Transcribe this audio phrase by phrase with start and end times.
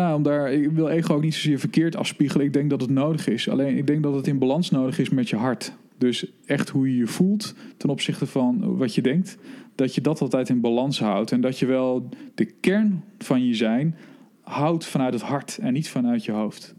[0.00, 2.46] Ja, om daar, ik wil ego ook niet zozeer verkeerd afspiegelen.
[2.46, 3.48] Ik denk dat het nodig is.
[3.48, 5.72] Alleen ik denk dat het in balans nodig is met je hart.
[5.98, 9.38] Dus echt hoe je je voelt ten opzichte van wat je denkt.
[9.74, 11.32] Dat je dat altijd in balans houdt.
[11.32, 13.96] En dat je wel de kern van je zijn
[14.40, 16.74] houdt vanuit het hart en niet vanuit je hoofd.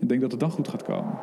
[0.00, 1.18] Ik denk dat het dan goed gaat komen.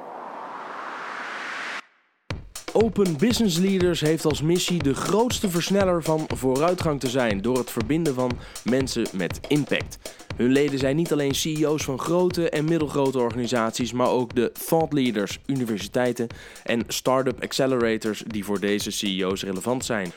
[2.78, 7.71] Open Business Leaders heeft als missie de grootste versneller van vooruitgang te zijn door het
[7.71, 8.32] verbinden van
[8.64, 9.98] mensen met impact.
[10.36, 14.93] Hun leden zijn niet alleen CEO's van grote en middelgrote organisaties, maar ook de thought
[14.93, 16.28] leaders, universiteiten
[16.64, 20.12] en start-up accelerators die voor deze CEO's relevant zijn.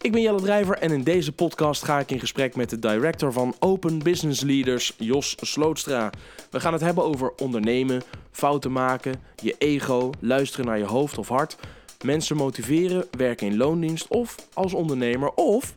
[0.00, 3.32] Ik ben Jelle Drijver en in deze podcast ga ik in gesprek met de director
[3.32, 6.10] van Open Business Leaders, Jos Slootstra.
[6.50, 11.28] We gaan het hebben over ondernemen, fouten maken, je ego, luisteren naar je hoofd of
[11.28, 11.56] hart,
[12.04, 15.76] mensen motiveren, werken in loondienst of als ondernemer of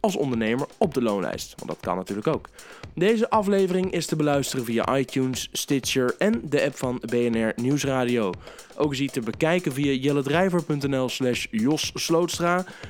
[0.00, 1.54] als ondernemer op de loonlijst.
[1.56, 2.48] Want dat kan natuurlijk ook.
[2.94, 8.32] Deze aflevering is te beluisteren via iTunes, Stitcher en de app van BNR Nieuwsradio.
[8.76, 11.92] Ook is hij te bekijken via jelledrijver.nl slash Jos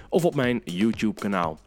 [0.08, 1.58] of op mijn YouTube kanaal.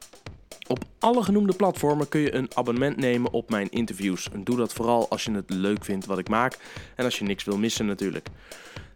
[0.68, 4.30] Op alle genoemde platformen kun je een abonnement nemen op mijn interviews.
[4.44, 6.58] Doe dat vooral als je het leuk vindt wat ik maak
[6.96, 8.28] en als je niks wil missen natuurlijk.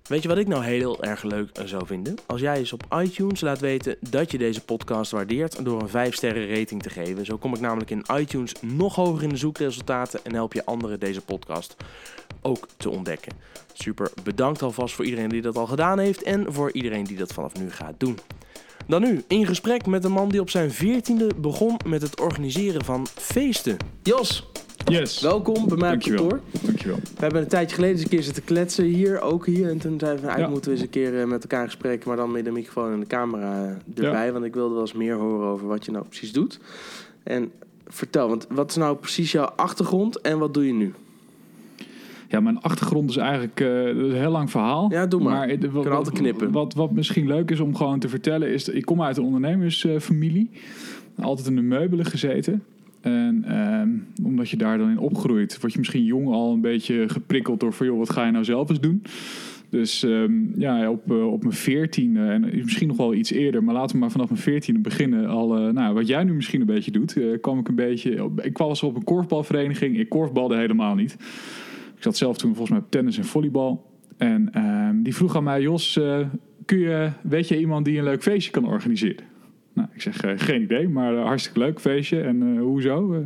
[0.07, 2.15] Weet je wat ik nou heel erg leuk zou vinden?
[2.25, 6.15] Als jij eens op iTunes laat weten dat je deze podcast waardeert door een 5
[6.15, 7.25] sterren rating te geven.
[7.25, 10.99] Zo kom ik namelijk in iTunes nog hoger in de zoekresultaten en help je anderen
[10.99, 11.75] deze podcast
[12.41, 13.31] ook te ontdekken.
[13.73, 17.33] Super bedankt alvast voor iedereen die dat al gedaan heeft en voor iedereen die dat
[17.33, 18.17] vanaf nu gaat doen.
[18.87, 22.85] Dan nu in gesprek met een man die op zijn 14e begon met het organiseren
[22.85, 23.77] van feesten.
[24.03, 24.49] Jos,
[24.85, 25.21] Yes.
[25.21, 26.19] welkom bij mij op Dankjewel.
[26.27, 26.39] kantoor.
[26.61, 26.97] Dankjewel.
[26.97, 29.69] We hebben een tijdje geleden eens een keer zitten kletsen hier, ook hier.
[29.69, 30.49] En toen zeiden we, eigenlijk Ja.
[30.49, 32.91] moeten we eens een keer eh, met elkaar in gesprek, maar dan met de microfoon
[32.93, 34.31] en de camera eh, erbij.
[34.33, 36.59] Want ik wilde wel eens meer horen over wat je nou precies doet.
[37.23, 37.51] En
[37.87, 40.93] vertel, want wat is nou precies jouw achtergrond en wat doe je nu?
[42.27, 44.91] Ja, mijn achtergrond is eigenlijk eh, een heel lang verhaal.
[44.91, 45.47] Ja, doe maar.
[45.49, 46.51] eh, wat, altijd knippen.
[46.51, 48.69] Wat, wat misschien leuk is om gewoon te vertellen is...
[48.69, 50.49] ik kom uit een ondernemersfamilie.
[51.21, 52.63] Altijd in de meubelen gezeten.
[53.05, 53.89] En ehm,
[54.23, 55.59] omdat je daar dan in opgroeit...
[55.61, 57.73] word je misschien jong al een beetje geprikkeld door...
[57.73, 59.03] van joh, wat ga je nou zelf eens doen?
[59.69, 63.63] Dus ehm, ja, op, eh, op mijn veertiende en misschien nog wel iets eerder...
[63.63, 65.27] maar laten we maar vanaf mijn veertiende beginnen.
[65.27, 67.17] Al, eh, nou, wat jij nu misschien een beetje doet...
[67.17, 68.29] eh, kwam ik een beetje...
[68.41, 69.99] Ik kwam op een korfbalvereniging.
[69.99, 71.13] Ik korfbalde helemaal niet.
[71.95, 73.85] Ik zat zelf toen volgens mij op tennis en volleybal.
[74.17, 75.99] En ehm, die vroeg aan mij, Jos,
[76.65, 79.34] kun je, weet je iemand die een leuk feestje kan organiseren?
[79.75, 82.21] Nou, ik zeg, eh, geen idee, maar eh, hartstikke leuk feestje.
[82.21, 83.07] En eh, hoezo?
[83.07, 83.25] Nou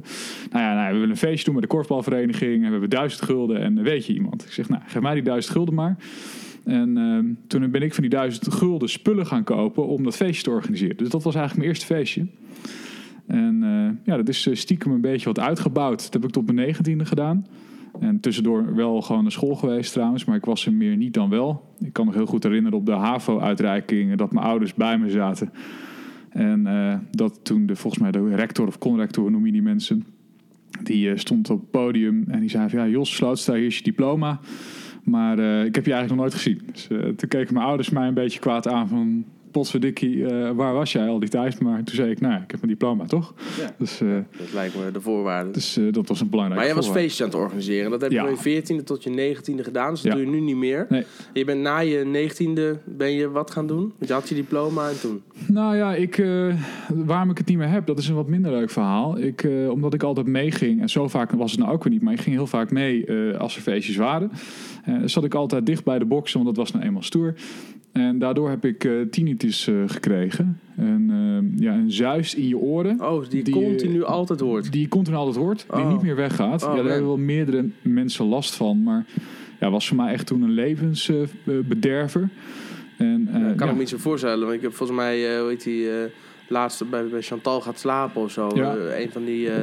[0.52, 2.56] ja, nou, we willen een feestje doen met de korfbalvereniging.
[2.56, 3.62] En we hebben duizend gulden.
[3.62, 4.46] En weet je iemand?
[4.46, 5.98] Ik zeg, nou, geef mij die duizend gulden maar.
[6.66, 10.44] En ehm, toen ben ik van die duizend gulden spullen gaan kopen om dat feestje
[10.44, 10.98] te organiseren.
[10.98, 12.26] Dus dat was eigenlijk mijn eerste feestje.
[13.28, 16.04] En ja, dat is stiekem een beetje wat uitgebouwd.
[16.04, 17.46] Dat heb ik tot mijn negentiende gedaan.
[18.00, 21.30] En tussendoor wel gewoon naar school geweest trouwens, maar ik was er meer niet dan
[21.30, 21.76] wel.
[21.80, 25.52] Ik kan nog heel goed herinneren op de HAVO-uitreiking dat mijn ouders bij me zaten.
[26.30, 30.06] En eh, dat toen de, volgens mij de rector of conrector, noem je die mensen,
[30.84, 33.78] die eh, stond op het podium en die zei van ja, Jos Slootstra, hier is
[33.78, 34.40] je diploma.
[35.04, 36.62] Maar eh, ik heb je eigenlijk nog nooit gezien.
[36.72, 39.26] Dus toen keken mijn ouders mij een beetje kwaad aan van...
[39.60, 41.60] Potverdikkie, eh waar was jij al die tijd?
[41.62, 43.34] Maar toen zei ik, nou ik heb mijn diploma, toch?
[43.60, 43.76] Ja.
[43.78, 45.52] Dus, eh, Dat lijkt me de voorwaarde.
[45.52, 47.92] dus eh, dat was een belangrijk maar jij was feestjes aan het organiseren.
[47.92, 50.18] Dat heb je van je 14e tot je 19e gedaan, dus dat Ja.
[50.18, 50.86] doe je nu niet meer.
[50.90, 51.04] Nee.
[51.34, 53.80] Je bent na je 19e, ben je wat gaan doen?
[53.98, 55.22] Want je had je diploma en toen.
[55.48, 56.24] Nou ja, ik,
[56.96, 59.18] waarom ik het niet meer heb, dat is een wat minder leuk verhaal.
[59.20, 62.14] Ik, omdat ik altijd meeging, en zo vaak was het nou ook weer niet, maar
[62.14, 64.32] ik ging heel vaak mee als er feestjes waren.
[64.90, 67.34] Eh, zat ik altijd dicht bij de boksen, want dat was nou eenmaal stoer.
[67.92, 70.60] En daardoor heb ik eh tinnitus eh, gekregen.
[70.76, 73.02] En, eh, ja, een zuis in je oren.
[73.02, 74.72] Oh, die, continu altijd hoort.
[74.72, 76.64] Die je continu altijd hoort, die niet meer weggaat.
[76.64, 76.92] Oh, ja, daar man.
[76.92, 78.84] hebben wel meerdere mensen last van.
[78.84, 79.06] Maar
[79.60, 82.30] ja, was voor mij echt toen een levensbederver.
[82.98, 84.40] en, Ja, kan ja, ik me niet zo voorstellen.
[84.40, 85.88] Want ik heb volgens mij, hoe heet die,
[86.50, 88.52] laatste bij, bij Chantal gaat slapen of zo.
[88.54, 88.76] Ja.
[88.76, 89.58] Eh, een van die, eh,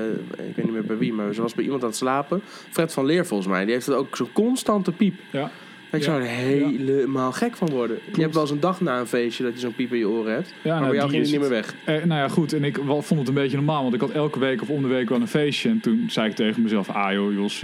[0.48, 2.41] ik weet niet meer bij wie, maar ze was bij iemand aan het slapen.
[2.70, 3.64] Fred van Leer volgens mij.
[3.64, 5.15] Die heeft het ook zo'n constante piep.
[5.30, 5.50] ja.
[5.92, 7.98] Ik zou er helemaal gek van worden.
[8.15, 10.09] Je hebt wel eens een dag na een feestje dat je zo'n piep in je
[10.09, 10.48] oren hebt.
[10.62, 11.74] Ja, maar nou, bij jou die ging het niet meer weg.
[11.84, 12.53] Eh, nou ja, goed.
[12.53, 13.83] En ik wel- vond het een beetje normaal.
[13.83, 15.68] Want ik had elke week of om de week wel een feestje.
[15.68, 16.88] En toen zei ik tegen mezelf...
[16.88, 17.60] Ah joh, Jos,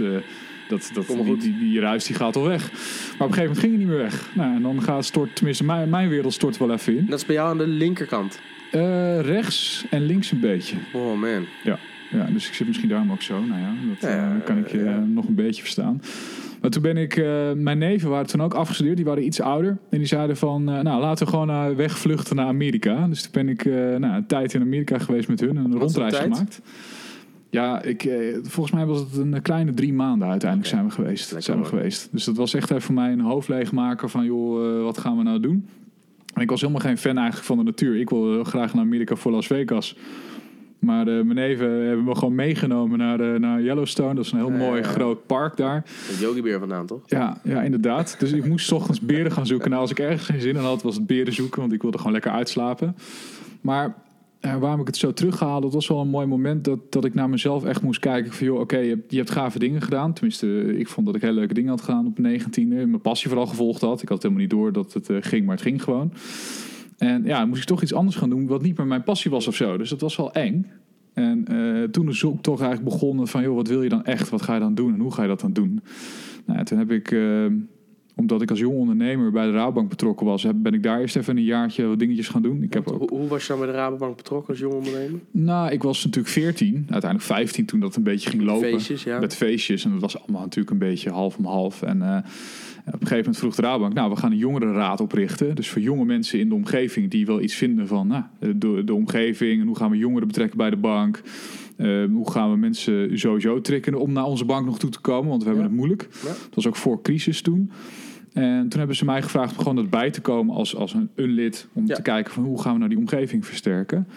[0.67, 1.41] dat, dat, maar die, goed.
[1.41, 2.71] die, die ruis die gaat al weg.
[2.71, 2.79] Maar op
[3.19, 4.29] een gegeven moment ging hij niet meer weg.
[4.33, 5.35] Nou, en dan gaat stort...
[5.35, 7.05] Tenminste, mijn, mijn wereld stort wel even in.
[7.09, 8.39] Dat is bij jou aan de linkerkant.
[8.73, 10.75] Eh, rechts en links een beetje.
[10.93, 11.45] Oh man.
[11.63, 13.39] Ja, dus ik zit misschien daarom ook zo.
[13.45, 14.91] Nou ja, dat Ja, eh, kan ik je ja.
[14.91, 16.01] eh, nog een beetje verstaan.
[16.61, 17.15] Maar toen ben ik...
[17.17, 18.95] eh, mijn neven waren toen ook afgestudeerd.
[18.95, 19.77] Die waren iets ouder.
[19.89, 20.69] En die zeiden van...
[20.71, 23.07] eh, nou, laten we gewoon eh, wegvluchten naar Amerika.
[23.07, 25.57] Dus toen ben ik eh, nou, een tijd in Amerika geweest met hun.
[25.57, 26.23] En een rondreis tijd?
[26.23, 26.61] gemaakt.
[27.49, 30.77] Ja, ik, eh, volgens mij was het een kleine drie maanden uiteindelijk Oké.
[30.79, 31.23] zijn we geweest.
[31.25, 31.73] Lekker zijn we hoor.
[31.77, 32.07] geweest.
[32.11, 35.23] Dus dat was echt even voor mij een hoofdleegmaker van, joh, eh, wat gaan we
[35.23, 35.67] nou doen?
[36.33, 37.99] En ik was helemaal geen fan eigenlijk van de natuur.
[37.99, 39.97] Ik wil heel graag naar Amerika voor Las Vegas.
[40.79, 44.15] Maar eh, mijn neven hebben me gewoon meegenomen naar, eh, naar Yellowstone.
[44.15, 44.91] Dat is een heel Ja, mooi ja, ja.
[44.91, 45.83] groot park daar.
[46.09, 47.01] Met Yogi Bear vandaan, toch?
[47.05, 48.15] Ja, ja, inderdaad.
[48.19, 49.69] Dus ik moest 's ochtends beren gaan zoeken.
[49.69, 51.61] Nou, als ik ergens geen zin in had, was het beren zoeken.
[51.61, 52.95] Want ik wilde gewoon lekker uitslapen.
[53.61, 53.95] Maar
[54.43, 57.13] eh, waarom ik het zo terughaalde, dat was wel een mooi moment dat, dat ik
[57.13, 58.31] naar mezelf echt moest kijken.
[58.31, 60.13] Van joh, oké, je, hebt, je hebt gave dingen gedaan.
[60.13, 62.67] Tenminste, ik vond dat ik hele leuke dingen had gedaan op mijn 19e.
[62.67, 64.01] Mijn passie vooral gevolgd had.
[64.01, 66.13] Ik had helemaal niet door dat het eh, ging, maar het ging gewoon.
[66.97, 69.47] En ja, moest ik toch iets anders gaan doen wat niet meer mijn passie was
[69.47, 69.77] of zo.
[69.77, 70.71] Dus dat was wel eng.
[71.13, 74.29] En eh, toen is ook toch eigenlijk begonnen van, joh, wat wil je dan echt?
[74.29, 75.81] Wat ga je dan doen en hoe ga je dat dan doen?
[76.45, 77.45] Nou, toen heb ik, eh,
[78.15, 81.37] omdat ik als jong ondernemer bij de Rabobank betrokken was, ben ik daar eerst even
[81.37, 82.63] een jaartje wat dingetjes gaan doen.
[82.63, 85.19] Ik heb ook, Hoe, was je dan bij de Rabobank betrokken als jong ondernemer?
[85.31, 88.69] nou, ik was natuurlijk 14, uiteindelijk 15 toen dat een beetje ging lopen.
[88.69, 89.19] Feestjes, ja.
[89.19, 89.85] Met feestjes.
[89.85, 91.81] En dat was allemaal natuurlijk een beetje half om half.
[91.81, 92.17] En eh,
[92.85, 93.93] op een gegeven moment vroeg de Rabobank...
[93.93, 95.55] nou, we gaan een jongerenraad oprichten.
[95.55, 97.11] Dus voor jonge mensen in de omgeving...
[97.11, 98.23] die wel iets vinden van nou,
[98.55, 99.61] de, de omgeving...
[99.61, 101.21] en hoe gaan we jongeren betrekken bij de bank...
[101.75, 105.29] Eh, hoe gaan we mensen sowieso trikken om naar onze bank nog toe te komen?
[105.29, 106.07] Want we hebben het moeilijk.
[106.11, 106.27] Ja.
[106.27, 107.71] Dat was ook voor crisis toen.
[108.33, 111.29] En toen hebben ze mij gevraagd om gewoon erbij te komen als, als een, een
[111.29, 111.67] lid.
[111.73, 111.95] Om Ja.
[111.95, 114.07] te kijken van hoe gaan we nou die omgeving versterken.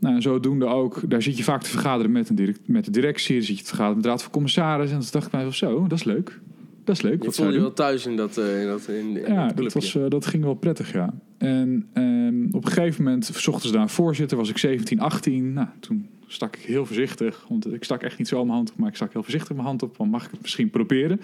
[0.00, 2.90] Nou, en zodoende ook, daar zit je vaak te vergaderen met, een direct, met de
[2.90, 3.42] directie.
[3.42, 4.96] Zit je te vergaderen met de raad van commissarissen.
[4.96, 6.40] En toen dacht ik mij van zo, dat is leuk.
[6.84, 7.18] Dat is leuk.
[7.18, 9.56] Je wat voelde je wel thuis in dat, eh, in dat, in, in Ja, dat
[9.56, 11.14] dat, was, eh, dat ging wel prettig, ja.
[11.38, 14.36] En ehm, op een gegeven moment zochten ze daar een voorzitter.
[14.36, 15.52] Was ik 17, 18.
[15.52, 17.44] Nou, toen stak ik heel voorzichtig.
[17.48, 18.76] Want ik stak echt niet zo mijn hand op.
[18.78, 19.96] Maar ik stak heel voorzichtig mijn hand op.
[19.96, 21.20] Want mag ik het misschien proberen?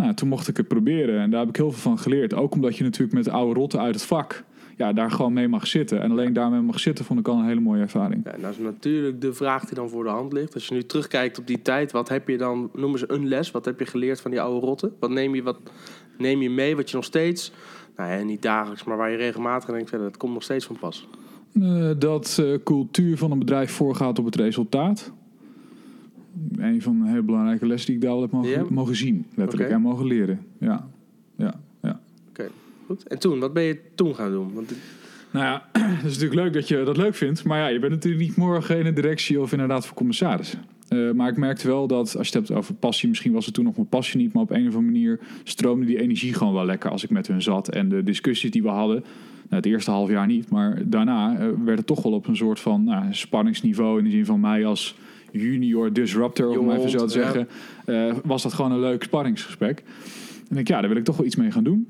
[0.00, 1.20] Nou, toen mocht ik het proberen.
[1.20, 2.34] En daar heb ik heel veel van geleerd.
[2.34, 4.44] Ook omdat je natuurlijk met de oude rotten uit het vak...
[4.76, 6.00] Ja, daar gewoon mee mag zitten.
[6.00, 8.24] En alleen daarmee mag zitten vond ik al een hele mooie ervaring.
[8.24, 10.54] Ja, nou is natuurlijk de vraag die dan voor de hand ligt.
[10.54, 13.50] Als je nu terugkijkt op die tijd, wat heb je dan, noem eens een les,
[13.50, 14.92] wat heb je geleerd van die oude rotten?
[15.00, 15.58] Wat neem je, wat
[16.18, 17.52] neem je mee, wat je nog steeds,
[17.96, 20.78] nou ja, niet dagelijks, maar waar je regelmatig aan denkt, dat komt nog steeds van
[20.78, 21.08] pas.
[21.52, 25.12] Eh, dat eh, cultuur van een bedrijf voorgaat op het resultaat.
[26.56, 29.26] Een van de hele belangrijke lessen die ik daar al heb mogen, mogen zien.
[29.34, 29.68] Letterlijk.
[29.68, 29.78] Oké.
[29.78, 30.40] En mogen leren.
[30.58, 30.88] Ja.
[31.36, 32.00] ja, ja.
[32.90, 33.08] Goed.
[33.08, 34.52] En toen, wat ben je toen gaan doen?
[34.54, 34.72] Want
[35.30, 37.44] Nou ja, het is natuurlijk leuk dat je dat leuk vindt.
[37.44, 40.58] Maar ja, je bent natuurlijk niet morgen in een directie of inderdaad voor commissarissen.
[40.88, 43.54] Eh, maar ik merkte wel dat, als je het hebt over passie, misschien was het
[43.54, 46.52] toen nog mijn passie niet, maar op een of andere manier stroomde die energie gewoon
[46.52, 47.68] wel lekker als ik met hun zat.
[47.68, 49.00] En de discussies die we hadden,
[49.48, 52.36] nou, het eerste half jaar niet, maar daarna eh, werd het toch wel op een
[52.36, 54.96] soort van nou, spanningsniveau in de zin van mij als
[55.32, 57.48] junior disruptor, om even zo te zeggen,
[57.84, 59.82] eh, was dat gewoon een leuk sparringsgesprek.
[60.48, 61.88] En ik, ja, daar wil ik toch wel iets mee gaan doen.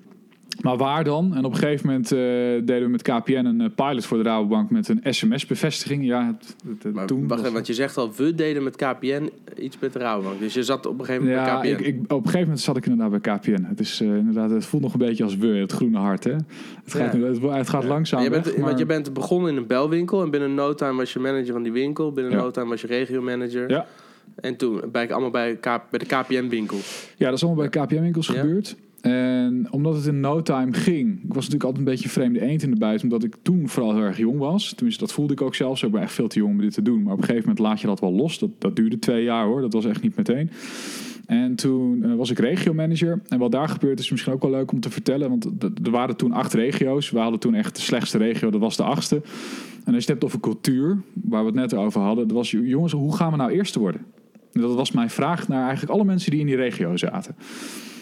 [0.60, 1.34] Maar waar dan?
[1.34, 4.22] En op een gegeven moment eh, deden we met KPN een eh, pilot voor de
[4.22, 6.04] Rabobank met een sms-bevestiging.
[6.04, 8.62] Ja, het, het- het- maar, toen wacht was- even, want je zegt al, we deden
[8.62, 10.38] met KPN iets met de Rabobank.
[10.40, 11.84] Dus je zat op een gegeven moment ja, bij KPN.
[11.84, 13.64] ik, op een gegeven moment zat ik inderdaad bij KPN.
[13.68, 16.24] Het, is, eh, inderdaad, het voelt nog een beetje als we, het groene hart.
[16.24, 16.32] Hè?
[16.32, 16.42] Het
[16.86, 17.18] gaat, Ja.
[17.20, 18.22] het, het gaat langzaam.
[18.22, 21.12] Je bent, weg, Want je bent begonnen in een belwinkel en binnen no time was
[21.12, 22.12] je manager van die winkel.
[22.12, 22.38] Binnen Ja.
[22.38, 23.70] no time was je regiomanager.
[23.70, 23.86] Ja.
[24.40, 27.08] En toen ben ik allemaal bij, K- bij de KPN-winkels.
[27.16, 28.40] Ja, dat is allemaal bij KPN-winkels Ja.
[28.40, 28.76] gebeurd.
[29.00, 32.41] En omdat het in no time ging, ik was natuurlijk altijd een beetje een vreemde
[32.41, 34.73] eend in de buit, omdat ik toen vooral heel erg jong was.
[34.73, 35.82] Tenminste, dat voelde ik ook zelfs.
[35.82, 37.02] Ik ben echt veel te jong om dit te doen.
[37.02, 38.38] Maar op een gegeven moment laat je dat wel los.
[38.38, 39.61] Dat, dat duurde twee jaar hoor.
[39.61, 40.50] Dat was echt niet meteen.
[41.26, 43.23] En toen eh, was ik regiomanager.
[43.29, 45.28] En wat daar gebeurd is misschien ook wel leuk om te vertellen.
[45.28, 45.45] Want
[45.85, 47.11] er waren toen acht regio's.
[47.11, 48.50] We hadden toen echt de slechtste regio.
[48.50, 49.16] Dat was de achtste.
[49.85, 52.28] En als je het hebt over cultuur, waar we het net over hadden.
[52.28, 54.00] Dat was, jongens, hoe gaan we nou eerste worden?
[54.52, 57.35] En dat was mijn vraag naar eigenlijk alle mensen die in die regio zaten.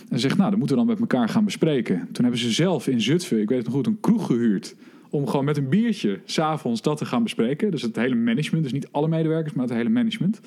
[0.09, 1.99] En zegt, nou, dat moeten we dan met elkaar gaan bespreken.
[2.13, 4.75] Toen hebben ze zelf in Zutphen, ik weet het nog goed, een kroeg gehuurd.
[5.11, 7.71] Om gewoon met een biertje s'avonds dat te gaan bespreken.
[7.71, 10.41] Dus het hele management, dus niet alle medewerkers, maar het hele management.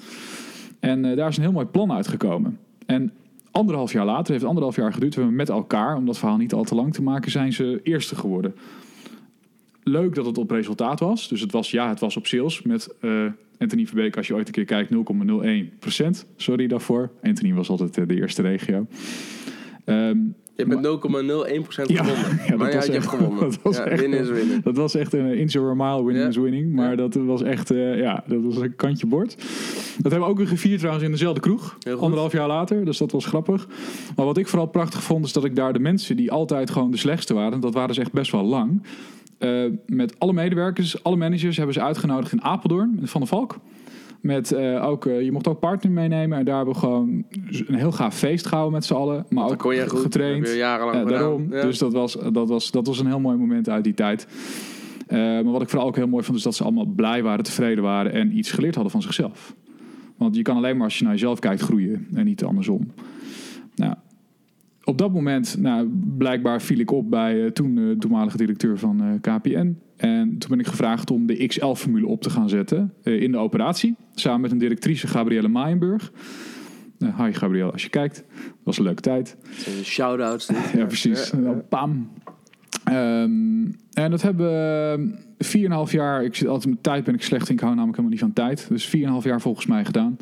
[0.80, 2.60] En eh, daar is een heel mooi plan uitgekomen.
[2.86, 3.12] En
[3.52, 6.54] anderhalf jaar later, heeft anderhalf jaar geduurd, we hebben met elkaar, om dat verhaal niet
[6.54, 8.56] al te lang te maken, zijn ze eerste geworden.
[9.84, 11.28] Leuk dat het op resultaat was.
[11.28, 13.26] Dus het was, ja, het was op sales met eh,
[13.58, 14.92] Anthony Verbeek, als je ooit een keer kijkt,
[16.24, 16.28] 0,01%.
[16.36, 17.10] Sorry daarvoor.
[17.24, 18.86] Anthony was altijd eh, de eerste regio.
[19.86, 20.18] Ehm,
[20.56, 22.38] Je hebt met 0,01% Ja, gewonnen.
[22.46, 23.40] ja, dat maar ja, was je echt- hebt gewonnen.
[23.50, 24.62] dat was ja, echt- winnen is winnen.
[24.64, 26.28] Dat was echt een inch over a mile, winning Ja.
[26.30, 26.74] is winning.
[26.74, 29.36] Maar dat was echt, eh, ja, dat was een kantje bord.
[29.98, 31.78] Dat hebben we ook weer gevierd trouwens in dezelfde kroeg.
[32.00, 33.68] Anderhalf jaar later, dus dat was grappig.
[34.16, 36.92] Maar wat ik vooral prachtig vond, is dat ik daar de mensen die altijd gewoon
[36.92, 38.82] de slechtste waren, dat waren ze echt best wel lang.
[39.42, 43.58] Eh, met alle medewerkers, alle managers hebben ze uitgenodigd in Apeldoorn, Van der Valk.
[44.20, 46.38] Met eh, ook, eh, je mocht ook partner meenemen.
[46.38, 47.26] En daar hebben we gewoon
[47.68, 49.26] een heel gaaf feest gehouden met z'n allen.
[49.30, 50.00] Maar ook kon je goed.
[50.00, 50.48] getraind.
[50.48, 51.48] Je jarenlang daarom.
[51.54, 51.62] Ja.
[51.62, 54.28] Dus dat was, dat, was, dat was een heel mooi moment uit die tijd.
[55.10, 57.84] Maar wat ik vooral ook heel mooi vond, is dat ze allemaal blij waren, tevreden
[57.84, 59.56] waren en iets geleerd hadden van zichzelf.
[60.18, 62.92] Want je kan alleen maar als je naar jezelf kijkt groeien en niet andersom.
[63.76, 63.96] Nou,
[64.92, 69.04] op dat moment, nou, blijkbaar viel ik op bij uh, toen uh, toenmalige directeur van
[69.04, 69.78] uh, KPN.
[69.98, 73.96] En toen ben ik gevraagd om de XL-formule op te gaan zetten in de operatie.
[74.14, 76.12] Samen met een directrice, Gabrielle Maaienburg.
[76.98, 78.24] hi Gabrielle, als je kijkt.
[78.36, 79.38] Dat was een leuke tijd.
[79.84, 80.50] Shout-outs.
[80.74, 81.34] ja, precies.
[81.70, 82.10] Pam.
[82.90, 84.46] Um, en dat hebben
[85.38, 86.24] we 4,5 jaar.
[86.24, 87.50] Ik zit altijd met tijd ben ik slecht.
[87.50, 88.68] Ik hou namelijk helemaal niet van tijd.
[88.70, 88.94] Dus 4,5
[89.24, 90.18] jaar volgens mij gedaan.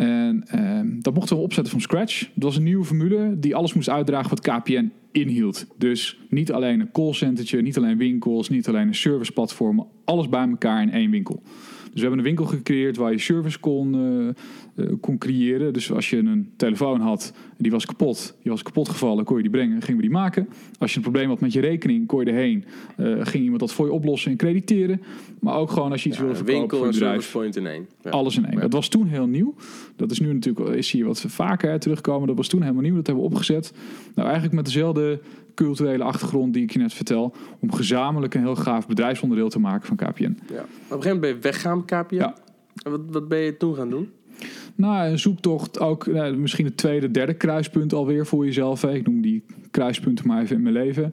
[0.00, 2.20] En uh, dat mochten we opzetten van scratch.
[2.20, 5.66] Dat was een nieuwe formule die alles moest uitdragen wat KPN inhield.
[5.78, 9.86] Dus niet alleen een callcentertje, niet alleen winkels, niet alleen een serviceplatform.
[10.04, 11.42] Alles bij elkaar in één winkel.
[11.90, 14.28] Dus we hebben een winkel gecreëerd waar je service kon, uh,
[14.74, 15.72] uh, kon creëren.
[15.72, 19.42] Dus als je een telefoon had, die was kapot, die was kapot gevallen, kon je
[19.42, 20.48] die brengen, gingen we die maken.
[20.78, 22.64] Als je een probleem had met je rekening, kon je erheen,
[22.98, 25.02] uh, ging iemand dat voor je oplossen en crediteren.
[25.40, 27.22] Maar ook gewoon als je iets ja, wilde verkopen winkel voor je en bedrijf.
[27.22, 27.86] service point in één.
[28.02, 28.10] Ja.
[28.10, 28.54] Alles in één.
[28.54, 28.60] Ja.
[28.60, 29.54] Dat was toen heel nieuw.
[29.96, 32.26] Dat is nu natuurlijk, is hier wat vaker hè, terugkomen.
[32.26, 32.94] Dat was toen helemaal nieuw.
[32.94, 33.72] Dat hebben we opgezet.
[34.14, 35.20] Nou, eigenlijk met dezelfde
[35.54, 37.34] culturele achtergrond die ik je net vertel.
[37.60, 40.22] Om gezamenlijk een heel gaaf bedrijfsonderdeel te maken van KPN.
[40.22, 40.28] Ja.
[40.28, 42.14] Op een gegeven moment ben je weggaan, KPN.
[42.14, 42.34] Ja.
[42.82, 44.10] En wat, wat ben je toen gaan doen?
[44.74, 48.84] Nou, een zoektocht ook nou, misschien het tweede, derde kruispunt alweer voor jezelf.
[48.84, 51.12] Ik noem die kruispunten maar even in mijn leven.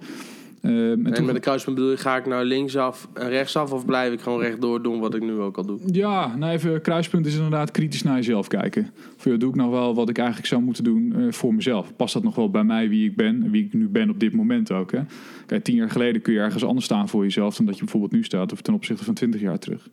[0.61, 3.71] Um, en En toen- met een kruispunt bedoel je, ga ik nou linksaf en rechtsaf
[3.71, 5.79] of blijf ik gewoon rechtdoor doen wat ik nu ook al doe?
[5.85, 8.91] Ja, nou even, kruispunt is inderdaad kritisch naar jezelf kijken.
[9.15, 11.95] Voor jou doe ik nog wel wat ik eigenlijk zou moeten doen eh, voor mezelf.
[11.95, 14.19] Past dat nog wel bij mij wie ik ben en wie ik nu ben op
[14.19, 14.91] dit moment ook?
[14.91, 14.99] Hè?
[15.45, 18.11] Kijk, tien jaar geleden kun je ergens anders staan voor jezelf dan dat je bijvoorbeeld
[18.11, 19.89] nu staat of ten opzichte van twintig jaar terug.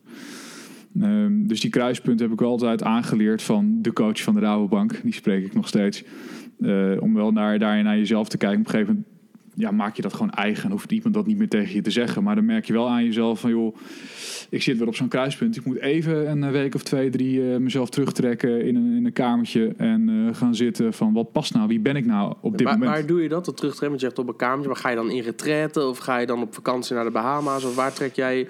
[1.01, 5.01] Ehm, dus die kruispunt heb ik wel altijd aangeleerd van de coach van de Rabobank.
[5.03, 6.03] Die spreek ik nog steeds.
[6.59, 8.59] Eh, om wel naar, daar naar jezelf te kijken.
[8.59, 9.13] Op een gegeven moment
[9.55, 10.71] ja, maak je dat gewoon eigen.
[10.71, 12.23] Hoeft iemand dat niet meer tegen je te zeggen.
[12.23, 13.49] Maar dan merk je wel aan jezelf van...
[13.49, 13.75] joh,
[14.49, 15.55] ik zit weer op zo'n kruispunt.
[15.55, 19.13] Ik moet even een week of twee, drie eh, mezelf terugtrekken in een, in een
[19.13, 19.73] kamertje...
[19.77, 21.67] en eh, gaan zitten van wat past nou?
[21.67, 22.97] Wie ben ik nou op dit waar, moment?
[22.97, 23.45] waar doe je dat?
[23.45, 23.89] Dat terugtrekken?
[23.89, 24.67] Want je zegt op een kamertje.
[24.67, 27.63] Maar ga je dan in retraite of ga je dan op vakantie naar de Bahama's?
[27.63, 28.47] Of waar trek jij...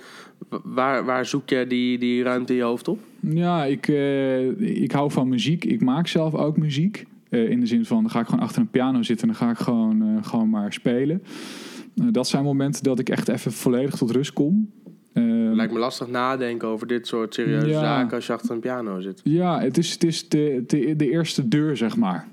[0.63, 2.99] Waar, waar zoek je die, die ruimte in je hoofd op?
[3.19, 5.65] Ja, ik, eh, ik hou van muziek.
[5.65, 7.05] Ik maak zelf ook muziek.
[7.29, 9.27] Eh, in de zin van, dan ga ik gewoon achter een piano zitten...
[9.27, 11.23] en dan ga ik gewoon, eh, gewoon maar spelen.
[11.95, 14.71] Eh, dat zijn momenten dat ik echt even volledig tot rust kom.
[15.53, 17.79] Lijkt me lastig nadenken over dit soort serieuze Ja.
[17.79, 19.21] zaken als je achter een piano zit.
[19.23, 22.27] ja, het is, het is de, de, de eerste deur, zeg maar.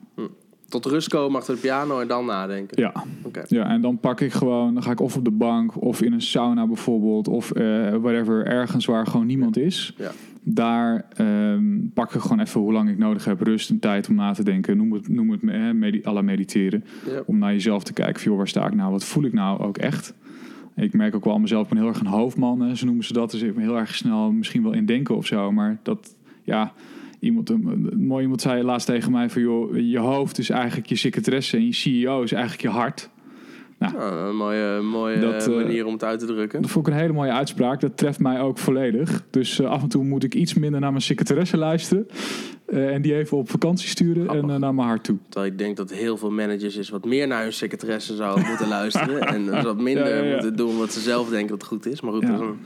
[0.69, 2.81] Tot rust komen achter de piano en dan nadenken.
[2.83, 3.05] Ja.
[3.47, 4.75] Ja, en dan pak ik gewoon...
[4.75, 7.29] dan ga ik of op de bank of in een sauna bijvoorbeeld...
[7.29, 9.95] of eh whatever, ergens waar gewoon niemand is.
[9.97, 10.11] Ja.
[10.43, 13.41] Daar ehm, pak ik gewoon even hoe lang ik nodig heb.
[13.41, 14.77] Rust en tijd om na te denken.
[14.77, 15.43] Noem het, noem het
[15.75, 16.85] medi à la mediteren.
[17.07, 17.23] Ja.
[17.27, 18.21] Om naar jezelf te kijken.
[18.21, 18.91] Van, joh, waar sta ik nou?
[18.91, 20.15] Wat voel ik nou ook echt?
[20.77, 22.61] Ik merk ook wel aan mezelf, ik ben heel erg een hoofdman.
[22.61, 23.31] Hè, zo noemen ze dat.
[23.31, 25.53] Dus ik ben heel erg snel misschien wel in denken of zo.
[25.53, 26.73] Maar dat, ja...
[27.21, 29.43] Iemand, een, een mooi iemand zei laatst tegen mij van...
[29.43, 33.11] joh, je hoofd is eigenlijk je secretaresse en je CEO is eigenlijk je hart.
[33.93, 36.63] Nou, een mooie, mooie Dat, eh, manier om het uit te drukken.
[36.63, 37.81] Dat vond ik een hele mooie uitspraak.
[37.81, 39.23] Dat treft mij ook volledig.
[39.31, 42.07] Dus eh, af en toe moet ik iets minder naar mijn secretaresse luisteren.
[42.67, 44.51] eh, en die even op vakantie sturen Grappig.
[44.51, 45.17] en naar mijn hart toe.
[45.29, 48.69] Terwijl ik denk dat heel veel managers is wat meer naar hun secretaresse zouden moeten
[48.79, 49.21] luisteren.
[49.21, 50.33] En dus wat minder Ja, ja, ja.
[50.33, 52.01] moeten doen wat ze zelf denken dat goed is.
[52.01, 52.29] Maar goed, Ja.
[52.31, 52.59] dat is een-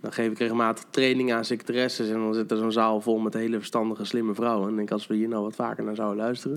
[0.00, 2.08] dan geef ik regelmatig training aan secretaresses.
[2.08, 4.64] En dan zit er zo'n zaal vol met hele verstandige, slimme vrouwen.
[4.64, 6.56] En ik denk, als we hier nou wat vaker naar zouden luisteren.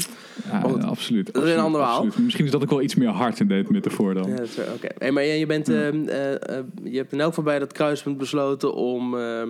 [0.51, 1.33] Ja, absoluut.
[1.33, 2.07] dat is een ander verhaal.
[2.23, 4.29] Misschien is dat ook wel iets meer hart in deze metafoor dan.
[4.29, 4.87] Ja, dat is, Oké.
[4.97, 7.71] Hey, maar je, je bent, eh, eh, eh, je hebt in elk geval bij dat
[7.73, 9.47] kruispunt besloten om eh, eh,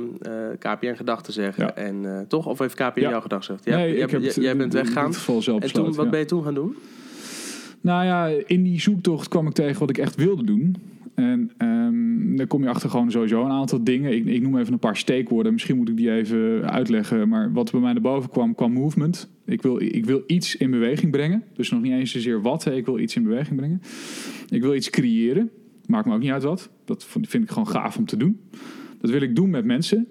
[0.60, 1.78] KPN gedag te zeggen.
[1.78, 2.46] En, toch?
[2.46, 3.10] Of heeft KPN Ja.
[3.10, 3.66] jou gedag gezegd?
[3.66, 5.06] Jij, nee, jij, jij- het, jij bent weggegaan.
[5.08, 6.76] dit geval zelf En toen, wat ben je toen gaan doen?
[7.82, 10.76] Nou ja, in die zoektocht kwam ik tegen wat ik echt wilde doen.
[11.16, 11.83] En ehm
[12.38, 14.13] dan kom je achter gewoon sowieso een aantal dingen.
[14.13, 15.54] Ik, ik noem even een paar steekwoorden.
[15.54, 17.30] Misschien moet ik die even uitleggen.
[17.30, 19.30] Maar wat bij mij naar boven kwam, kwam movement.
[19.46, 21.44] Ik wil, ik wil iets in beweging brengen.
[21.56, 22.63] Dus nog niet eens zozeer wat.
[22.63, 22.75] Hè.
[22.75, 23.82] Ik wil iets in beweging brengen.
[24.50, 25.52] Ik wil iets creëren.
[25.86, 26.70] Maakt me ook niet uit wat.
[26.86, 28.40] Dat vind ik gewoon gaaf om te doen.
[29.00, 30.08] Dat wil ik doen met mensen.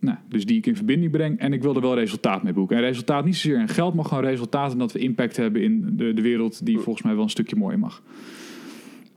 [0.00, 1.38] Nou, dus die ik in verbinding breng.
[1.38, 2.76] En ik wil er wel resultaat mee boeken.
[2.76, 4.72] En resultaat niet zozeer in geld, maar gewoon resultaat.
[4.72, 7.56] En dat we impact hebben in de, de wereld die volgens mij wel een stukje
[7.56, 8.02] mooier mag.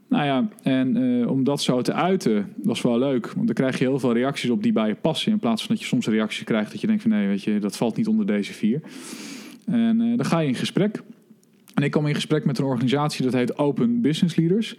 [0.10, 3.32] Nou ja, en eh, om dat zo te uiten, is wel leuk.
[3.32, 5.32] Want dan krijg je heel veel reacties op die bij je passen.
[5.32, 7.60] In plaats van dat je soms reacties krijgt dat je denkt van nee, weet je,
[7.60, 8.82] dat valt niet onder deze vier.
[9.66, 11.04] En eh, dan ga je in gesprek.
[11.74, 14.76] En ik kwam in gesprek met een organisatie dat heet Open Business Leaders.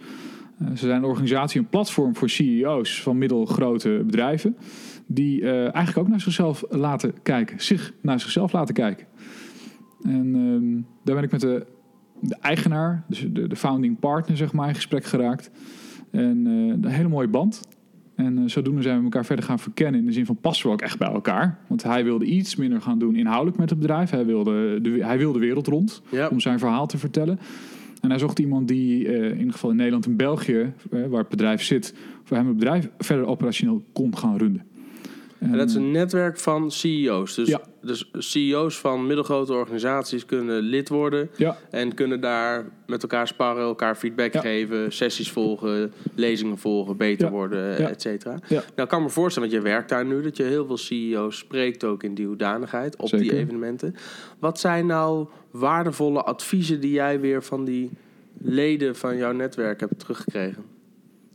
[0.57, 4.57] Eh, ze zijn een organisatie, een platform voor CEO's van middelgrote bedrijven.
[5.05, 7.59] Die eigenlijk ook naar zichzelf laten kijken.
[7.61, 9.05] Zich naar zichzelf laten kijken.
[10.03, 11.65] En ehm, daar ben ik met de,
[12.21, 15.51] de eigenaar, dus de, de founding partner, zeg maar, in gesprek geraakt.
[16.11, 17.61] En eh, een hele mooie band.
[18.15, 20.73] En eh, zodoende zijn we elkaar verder gaan verkennen in de zin van passen we
[20.73, 21.59] ook echt bij elkaar.
[21.67, 24.09] Want hij wilde iets minder gaan doen inhoudelijk met het bedrijf.
[24.09, 27.39] Hij wilde de, hij wilde de wereld rond om zijn verhaal te vertellen.
[28.01, 31.29] En hij zocht iemand die eh, in ieder geval in Nederland en België, waar het
[31.29, 34.63] bedrijf zit, voor hem het bedrijf verder operationeel kon gaan runnen.
[35.39, 37.35] En dat is een netwerk van CEO's.
[37.35, 37.61] Dus, Ja.
[37.81, 41.29] dus CEO's van middelgrote organisaties kunnen lid worden.
[41.37, 44.41] Ja, En kunnen daar met elkaar sparren, elkaar feedback Ja.
[44.41, 48.39] geven, sessies volgen, lezingen volgen, beter worden, et cetera.
[48.49, 51.37] Nou, ik kan me voorstellen, want je werkt daar nu, dat je heel veel CEO's
[51.37, 53.95] spreekt ook in die hoedanigheid op die evenementen.
[54.39, 57.89] Wat zijn nou waardevolle adviezen die jij weer van die
[58.41, 60.63] leden van jouw netwerk hebt teruggekregen?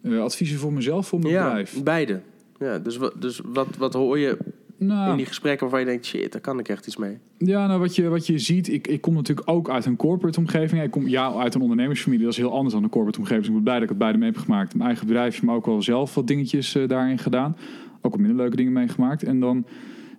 [0.03, 1.83] eh, adviezen voor mezelf, voor mijn ja, bedrijf.
[1.83, 2.21] beide.
[2.59, 4.39] Ja, dus wat, dus wat, wat hoor je
[4.77, 7.19] Nou, in die gesprekken waarvan je denkt, shit, daar kan ik echt iets mee?
[7.39, 10.39] Ja, nou wat je, wat je ziet, ik, ik kom natuurlijk ook uit een corporate
[10.39, 10.83] omgeving.
[10.83, 13.45] Ik kom ja, uit een ondernemersfamilie, dat is heel anders dan een corporate omgeving.
[13.47, 14.75] Dus ik ben blij dat ik het beide mee heb gemaakt.
[14.75, 17.57] Mijn eigen bedrijfje, maar ook wel zelf wat dingetjes eh, daarin gedaan.
[18.01, 19.23] Ook wat minder leuke dingen meegemaakt.
[19.23, 19.67] En dan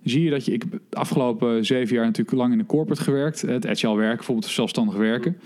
[0.02, 3.02] zie je dat je, ik heb de afgelopen zeven jaar natuurlijk lang in de corporate
[3.02, 3.40] gewerkt.
[3.40, 5.36] Het agile werken, bijvoorbeeld zelfstandig werken.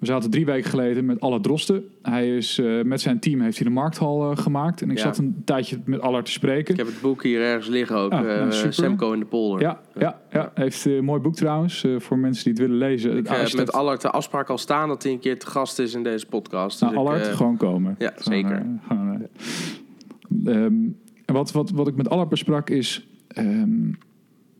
[0.00, 1.84] We zaten drie weken geleden met Allard Drosten.
[2.02, 4.82] Hij is eh, met zijn team heeft hij de markthal eh, gemaakt.
[4.82, 5.02] En ik Ja.
[5.02, 6.72] zat een tijdje met Allard te spreken.
[6.72, 8.72] Ik heb het boek hier ergens liggen ook, Ah, nou, eh, super.
[8.72, 9.60] Semco in de polder.
[9.60, 10.50] Ja, ja, ja.
[10.54, 13.16] heeft een mooi boek trouwens, voor mensen die het willen lezen.
[13.16, 15.94] Ik heb met Allard de afspraak al staan dat hij een keer te gast is
[15.94, 16.80] in deze podcast.
[16.80, 17.94] Nou, Dus Allard, eh, gewoon komen.
[17.98, 18.66] ja, zeker.
[18.88, 19.20] eh, eh.
[20.54, 20.74] Ehm,
[21.24, 23.06] en wat, wat, wat ik met Allard besprak is...
[23.28, 23.90] ehm,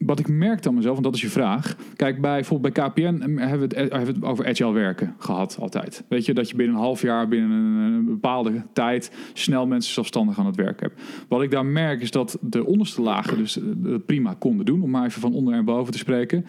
[0.06, 1.76] wat ik merkte aan mezelf, en dat is je vraag.
[1.96, 5.14] Kijk, bij, bijvoorbeeld bij KPN hebben we, het, eh, hebben we het over agile werken
[5.18, 6.04] gehad altijd.
[6.08, 9.12] Weet je, dat je binnen een half jaar, binnen een, bepaalde tijd...
[9.32, 11.00] snel mensen zelfstandig aan het werk hebt.
[11.28, 14.82] Wat ik daar merk is dat de onderste lagen dus eh, prima konden doen...
[14.82, 16.46] om maar even van onder en boven te spreken...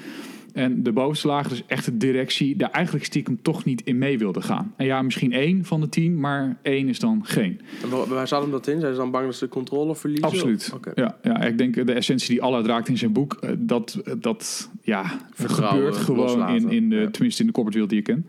[0.53, 4.17] En de bovenste lagen, dus echt de directie, daar eigenlijk stiekem toch niet in mee
[4.17, 4.73] wilde gaan.
[4.77, 7.61] En ja, misschien één van de tien, maar één is dan geen.
[7.83, 8.79] en wa- waar zat hem dat in?
[8.79, 10.27] Zijn ze dan bang dat ze de controle verliezen?
[10.27, 10.73] Absoluut.
[10.95, 14.69] Ja, ja, ik denk de essentie die Allard raakt in zijn boek, eh, dat, dat
[14.81, 16.55] ja, Vertrouwen, gebeurt gewoon loslaten.
[16.55, 17.09] in, in de, Ja.
[17.09, 18.27] tenminste in de corporate wereld die ik ken.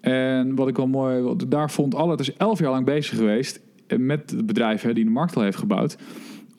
[0.00, 3.60] En wat ik wel mooi, wat daar vond, Allard is elf jaar lang bezig geweest
[3.86, 5.96] eh, met het bedrijf hè, die de markt al heeft gebouwd,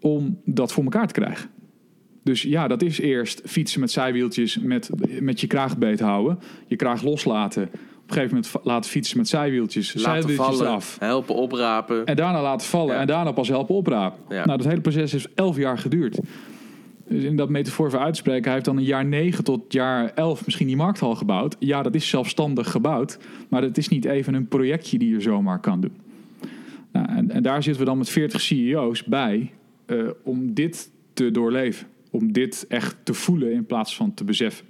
[0.02, 1.50] om dat voor elkaar te krijgen.
[2.24, 6.76] Dus ja, dat is eerst fietsen met zijwieltjes, met, met je kraag beet houden, je
[6.76, 7.64] kraag loslaten.
[7.64, 10.98] Op een gegeven moment laten fietsen met zijwieltjes, Laten zijwieltjes vallen, eraf.
[11.00, 12.06] helpen oprapen.
[12.06, 13.02] En daarna laten vallen Ja.
[13.02, 14.20] en daarna pas helpen oprapen.
[14.30, 14.46] Ja.
[14.46, 16.20] Nou, dat hele proces heeft elf jaar geduurd.
[17.08, 20.46] Dus in dat metafoor voor uitspreken, hij heeft dan een jaar negen tot jaar elf
[20.46, 21.56] misschien die markthal gebouwd.
[21.60, 23.18] Ja, dat is zelfstandig gebouwd,
[23.50, 25.94] maar het is niet even een projectje die je zomaar kan doen.
[26.92, 29.52] Nou, en, en daar zitten we dan met 40 CEO's bij
[29.86, 31.88] eh, om dit te doorleven.
[32.10, 34.66] Om dit echt te voelen in plaats van te beseffen.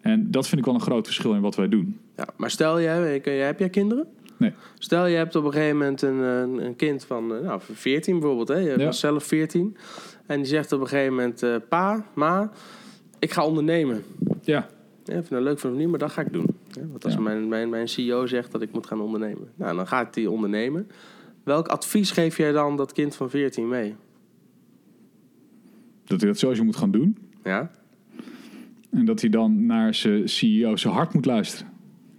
[0.00, 1.98] En dat vind ik wel een groot verschil in wat wij doen.
[2.16, 4.06] Ja, maar stel jij, ik- heb jij kinderen?
[4.36, 4.52] Nee.
[4.78, 8.18] Stel je hebt op een gegeven moment een, een, een kind van eh, nou, 14
[8.18, 8.48] bijvoorbeeld.
[8.48, 8.56] Hè?
[8.56, 8.84] Je Ja.
[8.84, 9.76] was zelf 14.
[10.26, 11.42] En die zegt op een gegeven moment...
[11.42, 12.50] eh, pa, ma,
[13.18, 14.04] ik ga ondernemen.
[14.42, 14.68] Ja,
[15.04, 16.46] Ja, vind het leuk van niet, maar dat ga ik doen.
[16.70, 17.20] Ja, want als Ja.
[17.20, 19.48] mijn, mijn, mijn CEO zegt dat ik moet gaan ondernemen.
[19.54, 20.90] Nou, dan ga ik die ondernemen.
[21.44, 23.94] Welk advies geef jij dan dat kind van 14 mee?
[26.04, 27.16] Dat hij dat sowieso moet gaan doen.
[27.44, 27.70] Ja?
[28.90, 31.72] En dat hij dan naar zijn CEO, zijn hart moet luisteren.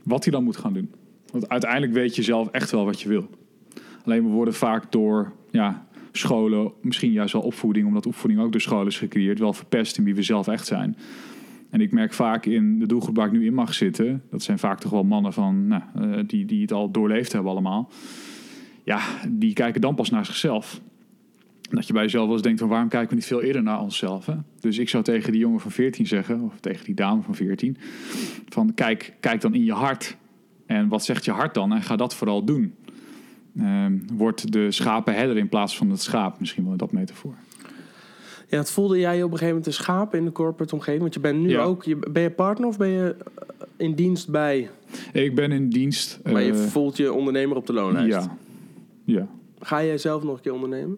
[0.04, 0.92] Wat hij dan moet gaan doen.
[1.32, 3.30] Want uiteindelijk weet je zelf echt wel wat je wil.
[4.06, 8.62] Alleen we worden vaak door ja, scholen, misschien juist wel opvoeding, omdat opvoeding ook door
[8.62, 10.98] scholen is gecreëerd, wel verpest in wie we zelf echt zijn.
[11.70, 14.60] En ik merk vaak in de doelgroep waar ik nu in mag zitten, dat zijn
[14.60, 17.92] vaak toch wel mannen van, nou, eh, die, die het al doorleefd hebben allemaal.
[18.84, 20.82] Ja, die kijken dan pas naar zichzelf.
[21.76, 23.80] Dat je bij jezelf wel eens denkt van waarom kijken we niet veel eerder naar
[23.82, 24.26] onszelf.
[24.26, 24.36] Hè?
[24.60, 27.78] Dus ik zou tegen die jongen van 14 zeggen, of tegen die dame van 14,
[28.50, 30.18] van kijk, kijk dan in je hart.
[30.66, 31.74] En wat zegt je hart dan?
[31.74, 32.76] En ga dat vooral doen.
[33.58, 37.36] Ehm, wordt de schapen herder in plaats van het schaap, misschien wel dat metafoor.
[38.48, 41.02] Ja, het voelde jij op een gegeven moment een schaap in de corporate omgeving?
[41.02, 41.64] Want je bent nu Ja.
[41.64, 41.84] ook...
[41.84, 44.70] Je, ben je partner of ben je eh, in dienst bij...
[45.14, 46.20] Ik ben in dienst.
[46.24, 48.18] Maar je eh, voelt je ondernemer op de loonlijst?
[48.18, 48.38] ja.
[49.06, 49.28] Ja.
[49.60, 50.98] Ga jij zelf nog een keer ondernemen?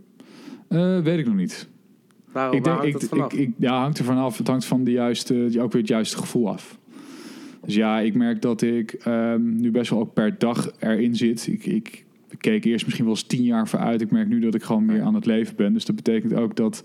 [0.67, 1.67] Eh, weet ik nog niet.
[2.31, 3.33] Waar, ik waar denk, hangt ik, vanaf?
[3.33, 4.37] ik, ik, ja, hangt er vanaf.
[4.37, 6.77] Het hangt van de juiste, ook weer het juiste gevoel af.
[7.65, 11.47] Dus ja, ik merk dat ik ehm, nu best wel ook per dag erin zit.
[11.47, 12.05] Ik, ik
[12.37, 14.01] keek eerst misschien wel eens tien jaar vooruit.
[14.01, 15.73] Ik merk nu dat ik gewoon meer aan het leven ben.
[15.73, 16.83] Dus dat betekent ook dat,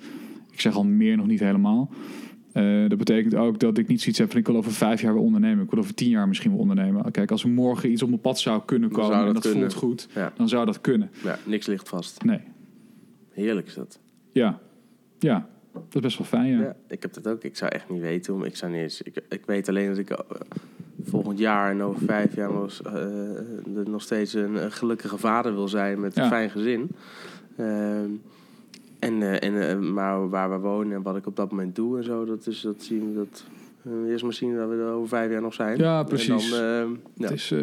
[0.50, 1.90] ik zeg al meer nog niet helemaal.
[2.52, 5.12] Eh, dat betekent ook dat ik niet zoiets heb van ik wil over vijf jaar
[5.14, 5.64] weer ondernemen.
[5.64, 7.10] Ik wil over tien jaar misschien wel ondernemen.
[7.10, 9.52] Kijk, als er morgen iets op mijn pad zou kunnen komen zou en dat dat
[9.52, 9.70] kunnen.
[9.70, 10.32] voelt goed, Ja.
[10.36, 11.10] dan zou dat kunnen.
[11.24, 12.24] ja, niks ligt vast.
[12.24, 12.40] Nee.
[13.32, 13.98] Heerlijk is dat.
[14.32, 14.58] Ja.
[15.18, 15.48] Ja.
[15.72, 16.60] Dat is best wel fijn, ja.
[16.60, 16.76] Ja.
[16.88, 17.42] ik heb dat ook.
[17.44, 18.44] Ik zou echt niet weten.
[18.44, 20.18] Ik, zou niet eens, ik, ik weet alleen dat ik eh,
[21.04, 25.68] volgend jaar en over vijf jaar nog, eh, nog steeds een, een gelukkige vader wil
[25.68, 26.90] zijn met een fijn gezin.
[27.56, 28.10] Ehm,
[28.98, 32.04] En, eh, en, maar waar we wonen en wat ik op dat moment doe en
[32.04, 33.44] zo, dat, is, dat zien we dat.
[33.84, 35.78] Eh, eerst maar zien dat we er over vijf jaar nog zijn.
[35.78, 36.52] Ja, precies.
[36.52, 37.22] En dan, eh, ja.
[37.28, 37.60] Het is, eh,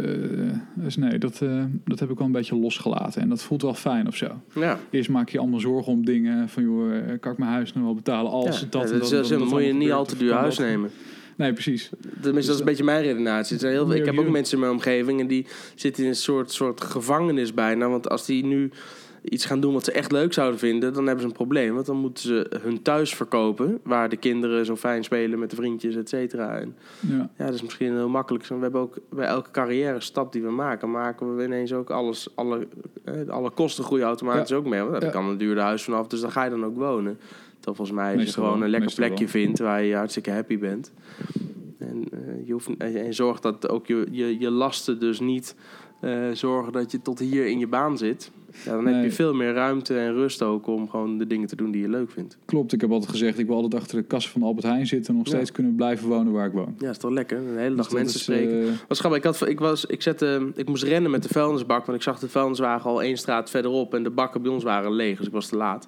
[0.75, 1.41] dus nee, dat,
[1.85, 3.21] dat heb ik wel een beetje losgelaten.
[3.21, 4.27] En dat voelt wel fijn of zo.
[4.55, 4.79] ja.
[4.89, 6.49] Eerst maak je allemaal zorgen om dingen.
[6.49, 9.09] Van joh, kan ik mijn huis nog wel betalen als Ja, dat, ja, dat, dat,
[9.09, 10.89] dat, is- dat, moet je niet al te duur huis nemen.
[11.35, 11.89] Nee, precies.
[12.21, 13.57] Tenminste, dat is een beetje mijn redenatie.
[13.67, 16.81] Heel, ik heb ook mensen in mijn omgeving en die zitten in een soort, soort
[16.81, 17.89] gevangenis bijna.
[17.89, 18.71] Want als die nu
[19.29, 21.73] iets gaan doen wat ze echt leuk zouden vinden, dan hebben ze een probleem.
[21.73, 25.55] Want dan moeten ze hun thuis verkopen, waar de kinderen zo fijn spelen met de
[25.55, 26.57] vriendjes, et cetera.
[26.57, 27.29] En Ja.
[27.37, 28.45] ja, dat is misschien heel makkelijk.
[28.47, 32.29] We hebben ook bij elke carrière stap die we maken, maken we ineens ook alles,
[32.35, 32.67] alle,
[33.03, 34.81] eh, alle kosten groeien automatisch ook mee.
[34.81, 37.17] Want daar kan een duurde huis vanaf, dus dan ga je dan ook wonen.
[37.55, 40.91] Terwijl volgens mij als je gewoon een lekker plekje vindt waar je hartstikke happy bent.
[41.79, 45.55] En, eh, je hoeft, en, en zorg dat ook je, je, je lasten dus niet
[46.01, 48.31] eh, zorgen dat je tot hier in je baan zit.
[48.65, 51.55] Ja, dan heb je veel meer ruimte en rust ook om gewoon de dingen te
[51.55, 52.37] doen die je leuk vindt.
[52.45, 55.11] Klopt, ik heb altijd gezegd, ik wil altijd achter de kassa van Albert Heijn zitten...
[55.13, 55.33] en nog Ja.
[55.33, 56.75] steeds kunnen blijven wonen waar ik woon.
[56.77, 57.37] Ja, is toch lekker?
[57.37, 58.61] Een hele dag Dus mensen is, spreken.
[58.67, 59.19] eh, was grappig.
[59.19, 62.19] Ik, had, ik, was, ik, zette, ik moest rennen met de vuilnisbak, want ik zag
[62.19, 65.33] de vuilniswagen al één straat verderop en de bakken bij ons waren leeg, dus ik
[65.33, 65.87] was te laat.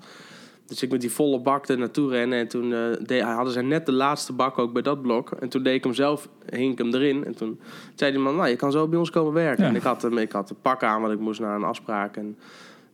[0.69, 2.73] Dus ik met die volle bak er naartoe rennen en toen
[3.07, 5.31] eh, hadden ze net de laatste bak ook bij dat blok.
[5.31, 7.59] En toen deed ik hem zelf, hink hem erin en toen
[7.95, 9.63] zei die man, nou je kan zo bij ons komen werken.
[9.63, 9.69] Ja.
[9.69, 12.15] En ik had, hem, ik had een pak aan, want ik moest naar een afspraak.
[12.17, 12.37] En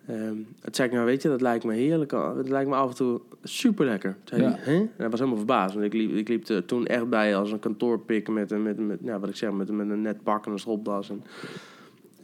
[0.07, 2.09] ehm toen zei ik, nou weet je, dat lijkt me heerlijk.
[2.09, 4.15] Dat lijkt me af en toe super lekker.
[4.23, 4.57] Zei Ja.
[4.57, 5.73] En hij was helemaal verbaasd.
[5.73, 8.77] Want ik liep, ik liep er toen echt bij als een kantoorpik met, een- met,
[8.79, 11.09] met, ja, wat ik zeg, met, met een net pak en een stropdas.
[11.09, 11.23] En,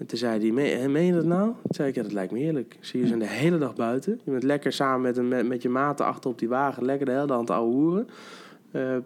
[0.02, 1.46] en toen zei hij, meen, je dat nou?
[1.46, 2.78] Toen zei ik, ja, dat lijkt me heerlijk.
[2.80, 4.20] Zie je zijn de hele dag buiten.
[4.24, 6.86] Je bent lekker samen met, een, met, met je maten achter op die wagen.
[6.86, 8.08] Lekker de hele dag aan het ouwe hoeren.
[8.72, 9.02] Eh, eh,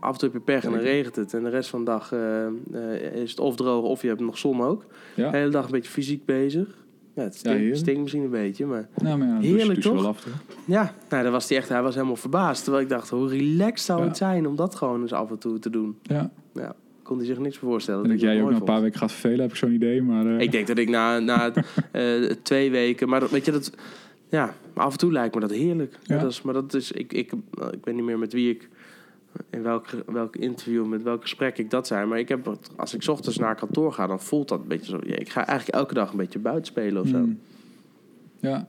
[0.00, 1.34] af en toe heb je pech en dan regent het.
[1.34, 4.38] En de rest van de dag eh, is het of droog of je hebt nog
[4.38, 4.84] zon ook.
[5.14, 5.30] ja.
[5.30, 6.68] De hele dag een beetje fysiek bezig.
[7.14, 8.88] Ja, het stinkt, misschien een beetje, maar...
[9.02, 10.00] Nou, maar ja, dus- Heerlijk, dus je toch?
[10.00, 10.26] Wel af?
[10.64, 12.62] Ja, nou, daar was hij echt, hij was helemaal verbaasd.
[12.62, 15.58] Terwijl ik dacht, hoe relaxed zou het zijn om dat gewoon eens af en toe
[15.58, 15.98] te doen.
[16.02, 16.30] Ja.
[16.52, 18.04] Ja, kon hij zich niks voor voorstellen.
[18.04, 20.02] En dat jij ook na een paar weken gaat vervelen, heb ik zo'n idee.
[20.02, 21.52] Maar, eh, Ik denk dat ik na, na
[21.92, 23.72] eh, twee weken, maar dat, weet je, dat,
[24.28, 25.98] ja, af en toe lijkt me dat heerlijk.
[26.02, 26.18] Ja.
[26.18, 27.32] Dat is, maar dat is, ik, ik,
[27.72, 28.68] ik weet niet meer met wie ik,
[29.50, 32.06] in welk, welk interview, met welk gesprek ik dat zei.
[32.06, 34.90] Maar ik heb, als ik 's ochtends naar kantoor ga, dan voelt dat een beetje
[34.90, 35.00] zo.
[35.06, 37.16] Ja, ik ga eigenlijk elke dag een beetje buiten spelen of zo.
[37.16, 37.38] hmm.
[38.40, 38.68] Ja.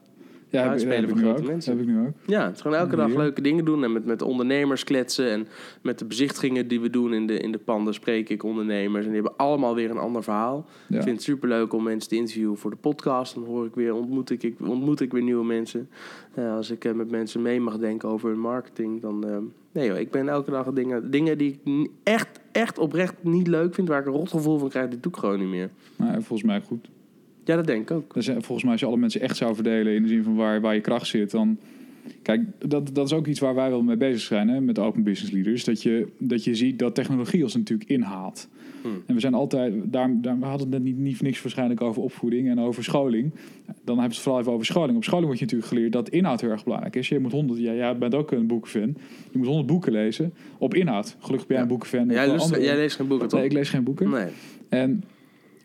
[0.56, 1.48] Ja, heb, ik voor grote ook.
[1.48, 1.78] mensen.
[1.78, 2.14] Heb ik nu ook.
[2.26, 3.18] Ja, het is gewoon elke dag Hier.
[3.18, 3.84] leuke dingen doen.
[3.84, 5.32] En met, met ondernemers kletsen.
[5.32, 5.48] En
[5.82, 9.06] met de bezichtigingen die we doen in de, in de panden spreek ik ondernemers.
[9.06, 10.66] En die hebben allemaal weer een ander verhaal.
[10.88, 10.98] Ja.
[10.98, 13.34] Ik vind het superleuk om mensen te interviewen voor de podcast.
[13.34, 15.90] Dan hoor ik weer, ontmoet ik, ik, ontmoet ik weer nieuwe mensen.
[16.34, 19.02] Eh, als ik eh, met mensen mee mag denken over hun marketing.
[19.02, 19.38] Dan, eh,
[19.72, 23.74] nee joh, ik ben elke dag dingen, dingen die ik echt, echt oprecht niet leuk
[23.74, 23.88] vind.
[23.88, 25.70] Waar ik een rotgevoel van krijg, die doe ik gewoon niet meer.
[25.96, 26.90] Nou, volgens mij goed.
[27.46, 28.14] Ja, dat denk ik ook.
[28.14, 30.36] Dus, eh, volgens mij als je alle mensen echt zou verdelen in de zin van
[30.36, 31.58] waar, waar je kracht zit, dan...
[32.22, 34.82] Kijk, dat, dat is ook iets waar wij wel mee bezig zijn hè, met de
[34.82, 35.64] Open Business Leaders.
[35.64, 38.48] Dat je, dat je ziet dat technologie ons natuurlijk inhaalt.
[38.82, 39.04] Hmm.
[39.06, 41.82] En we zijn altijd, daar, daar, we hadden het net niet, niet voor niks waarschijnlijk
[41.82, 43.32] over opvoeding en over scholing.
[43.66, 44.98] Dan hebben we het vooral even over scholing.
[44.98, 47.10] Op scholing wordt je natuurlijk geleerd dat inhoud heel erg belangrijk is.
[47.10, 48.96] Je moet 100, ja, jij bent ook een boekenfan.
[49.32, 51.16] Je moet 100 boeken lezen op inhoud.
[51.20, 51.72] Gelukkig ben jij Ja.
[51.72, 52.08] een boekenfan.
[52.10, 53.40] Jij, Of lust- andere- jij leest geen boeken, toch?
[53.40, 54.10] Nee, ik lees geen boeken.
[54.10, 54.28] Nee.
[54.70, 55.04] En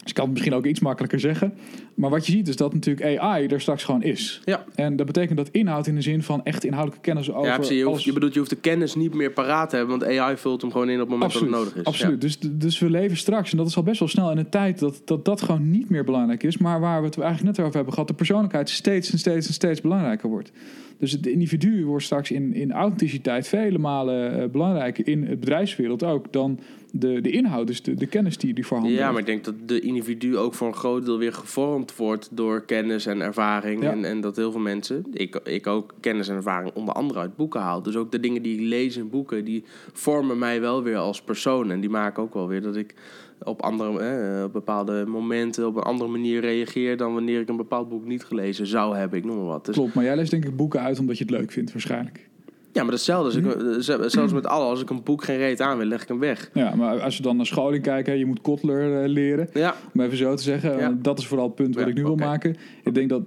[0.01, 1.55] dus ik kan het misschien ook iets makkelijker zeggen.
[2.01, 4.41] Maar wat je ziet is dat natuurlijk AI er straks gewoon is.
[4.45, 4.65] Ja.
[4.75, 7.77] En dat betekent dat inhoud in de zin van echt inhoudelijke kennis over Ja, precies.
[7.77, 10.19] Je, hoeft, alles- je bedoelt, je hoeft de kennis niet meer paraat te hebben, want
[10.19, 11.93] AI vult hem gewoon in op het moment Absoluut, dat het nodig is.
[11.93, 12.21] absoluut.
[12.21, 14.79] Dus, dus we leven straks, en dat is al best wel snel in een tijd
[14.79, 16.59] dat, dat dat gewoon niet meer belangrijk is.
[16.59, 19.53] Maar waar we het eigenlijk net over hebben gehad, de persoonlijkheid steeds en steeds en
[19.53, 20.53] steeds belangrijker wordt.
[20.99, 26.03] Dus het individu wordt straks in, in authenticiteit vele malen eh, belangrijker in het bedrijfswereld
[26.03, 26.59] ook dan
[26.93, 29.55] de, de inhoud, dus de, de kennis die, die voorhanden Ja, maar ik denk dat
[29.67, 33.83] de individu ook voor een groot deel weer gevormd wordt door kennis en ervaring.
[33.83, 33.91] Ja.
[33.91, 37.37] En, en dat heel veel mensen, ik, ik ook kennis en ervaring onder andere uit
[37.37, 37.83] boeken haal.
[37.83, 41.23] Dus ook de dingen die ik lees in boeken, die vormen mij wel weer als
[41.23, 41.71] persoon.
[41.71, 42.95] En die maken ook wel weer dat ik
[43.43, 47.57] op, andere, eh, op bepaalde momenten op een andere manier reageer dan wanneer ik een
[47.57, 49.19] bepaald boek niet gelezen zou hebben.
[49.19, 49.67] Ik noem maar wat.
[49.67, 52.29] Dus, Klopt, maar jij leest denk ik boeken uit omdat je het leuk vindt waarschijnlijk.
[52.73, 53.25] Ja, maar dat is hetzelfde.
[53.49, 56.03] Als ik, eh, zelfs met alle, als ik een boek geen reet aan wil, leg
[56.03, 56.51] ik hem weg.
[56.55, 59.49] Ja, maar als we dan naar scholing kijken, hè, je moet Kotler eh, leren.
[59.53, 60.95] Ja, Om even zo te zeggen, Ja.
[61.03, 62.57] dat is vooral het punt wat Ja, ik nu wil maken.
[62.85, 63.23] Ik denk dat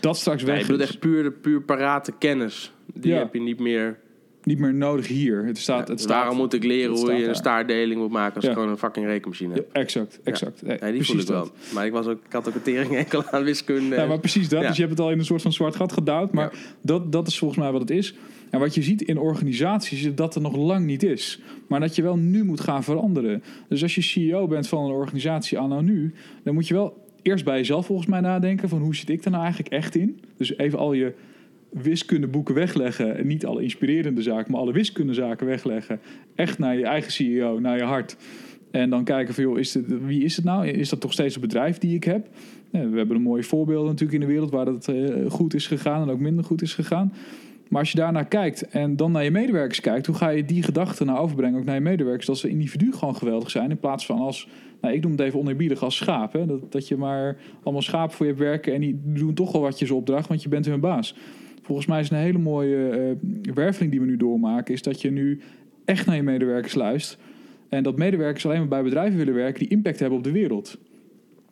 [0.00, 0.88] dat straks weg bedoel is.
[0.88, 2.72] echt puur, de puur parate kennis.
[2.94, 3.98] Die heb je niet meer.
[4.44, 5.44] Niet meer nodig hier.
[5.44, 7.34] Het staat, het staat, waarom moet ik leren hoe je een daar.
[7.36, 9.68] staartdeling moet maken als ik gewoon een fucking rekenmachine Ja, heb?
[9.72, 10.62] exact, exact.
[10.62, 11.40] Nee, voel precies ik wel.
[11.40, 11.52] dat.
[11.74, 13.96] Maar ik, was ook, ik had ook een tering enkel aan wiskunde.
[13.96, 14.62] Ja, maar precies dat.
[14.62, 16.32] Dus je hebt het al in een soort van zwart gat gedouwd.
[16.32, 18.14] Maar dat, dat is volgens mij wat het is.
[18.52, 21.40] En wat je ziet in organisaties is dat er nog lang niet is.
[21.68, 23.42] Maar dat je wel nu moet gaan veranderen.
[23.68, 26.14] Dus als je CEO bent van een organisatie anno nu...
[26.44, 28.68] dan moet je wel eerst bij jezelf volgens mij nadenken...
[28.68, 30.20] van hoe zit ik er nou eigenlijk echt in?
[30.36, 31.14] Dus even al je
[31.70, 33.16] wiskundeboeken wegleggen.
[33.16, 36.00] En niet alle inspirerende zaken, maar alle wiskundezaken wegleggen.
[36.34, 38.16] Echt naar je eigen CEO, naar je hart.
[38.70, 40.66] En dan kijken van, joh, is het, wie is het nou?
[40.66, 42.28] Is dat toch steeds een bedrijf die ik heb?
[42.70, 46.02] We hebben een mooie voorbeelden natuurlijk in de wereld waar het eh, goed is gegaan
[46.02, 47.12] en ook minder goed is gegaan.
[47.72, 50.62] Maar als je daarnaar kijkt en dan naar je medewerkers kijkt, hoe ga je die
[50.62, 52.26] gedachten nou overbrengen ook naar je medewerkers?
[52.26, 54.48] Dat ze individu gewoon geweldig zijn in plaats van als,
[54.80, 56.32] nou, ik noem het even oneerbiedig als schaap.
[56.32, 56.46] Hè?
[56.46, 59.60] Dat, dat je maar allemaal schapen voor je hebt werken en die doen toch wel
[59.60, 61.16] wat je ze opdracht, want je bent hun baas.
[61.62, 65.10] Volgens mij is een hele mooie uh, werveling die we nu doormaken, is dat je
[65.10, 65.40] nu
[65.84, 67.20] echt naar je medewerkers luistert.
[67.68, 70.78] En dat medewerkers alleen maar bij bedrijven willen werken die impact hebben op de wereld.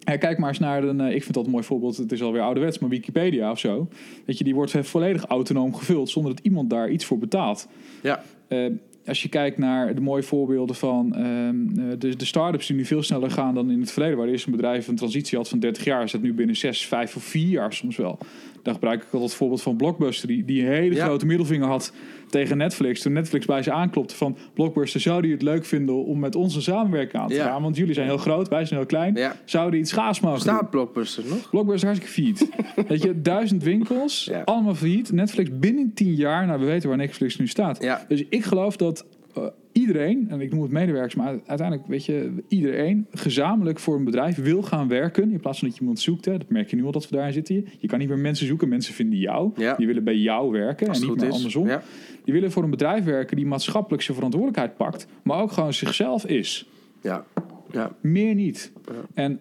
[0.00, 2.42] Ja, kijk maar eens naar een, ik vind dat een mooi voorbeeld, het is alweer
[2.42, 3.88] ouderwets, maar Wikipedia of zo.
[4.24, 7.68] Weet je, die wordt volledig autonoom gevuld zonder dat iemand daar iets voor betaalt.
[8.02, 8.22] Ja.
[8.48, 8.66] Uh,
[9.06, 11.50] als je kijkt naar de mooie voorbeelden van uh,
[11.98, 14.52] de, de start-ups die nu veel sneller gaan dan in het verleden, waar eerst een
[14.52, 17.48] bedrijf een transitie had van 30 jaar, is dat nu binnen 6, 5 of 4
[17.48, 18.18] jaar soms wel.
[18.62, 21.92] Daar gebruik ik altijd het voorbeeld van Blockbuster, die, die een hele grote middelvinger had
[22.28, 23.00] tegen Netflix.
[23.00, 26.54] Toen Netflix bij ze aanklopte van Blockbuster, zou die het leuk vinden om met ons
[26.54, 27.62] een samenwerking aan te gaan?
[27.62, 29.14] Want jullie zijn heel groot, wij zijn heel klein.
[29.14, 29.36] Ja.
[29.44, 31.50] Zouden iets gaas mogen Staat Blockbuster nog?
[31.50, 32.48] Blockbuster hartstikke failliet.
[32.88, 35.12] Weet je, duizend winkels, allemaal failliet.
[35.12, 37.86] Netflix binnen 10 jaar, nou we weten waar Netflix nu staat.
[38.08, 39.06] Dus ik geloof dat
[39.38, 44.04] uh, iedereen, en ik noem het medewerkers, maar uiteindelijk weet je, iedereen gezamenlijk voor een
[44.04, 45.30] bedrijf wil gaan werken.
[45.30, 46.24] In plaats van dat je iemand zoekt.
[46.24, 47.66] Hè, dat merk je nu al dat we daarin zitten.
[47.78, 48.68] Je kan niet meer mensen zoeken.
[48.68, 49.52] Mensen vinden jou.
[49.56, 49.74] Ja.
[49.76, 51.34] Die willen bij jou werken en niet meer is.
[51.34, 51.66] andersom.
[51.66, 51.82] Ja.
[52.24, 56.26] Die willen voor een bedrijf werken die maatschappelijk zijn verantwoordelijkheid pakt, maar ook gewoon zichzelf
[56.26, 56.68] is.
[57.02, 57.24] Ja.
[57.72, 57.96] Ja.
[58.00, 58.72] Meer niet.
[59.14, 59.40] En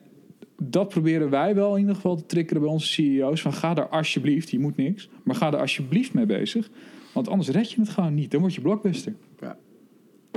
[0.62, 3.42] dat proberen wij wel in ieder geval te triggeren bij onze CEO's.
[3.42, 6.70] Van ga daar alsjeblieft, je moet niks, maar ga er alsjeblieft mee bezig.
[7.14, 8.32] Want anders red je het gewoon niet.
[8.32, 9.14] Dan word je blockbuster.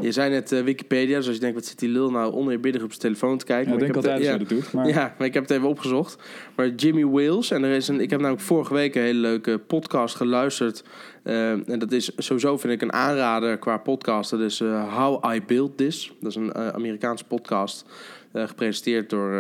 [0.03, 2.83] Je zei net uh, Wikipedia, dus als je denkt, wat zit die lul nou oneerbiddig
[2.83, 3.69] op zijn telefoon te kijken?
[3.69, 4.73] Ja, ik denk dat hij dat doet.
[4.73, 4.89] Maar...
[4.93, 6.23] Ja, maar ik heb het even opgezocht.
[6.57, 9.59] Maar Jimmy Wales, en er is een, ik heb namelijk vorige week een hele leuke
[9.59, 10.85] podcast geluisterd.
[11.25, 14.39] Uh, en dat is sowieso, vind ik, een aanrader qua podcasten.
[14.39, 16.13] Dus uh, How I Built This.
[16.21, 17.85] Dat is een Amerikaanse podcast.
[18.33, 19.33] gepresenteerd door